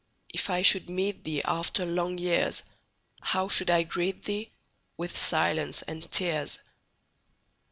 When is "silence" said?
5.15-5.83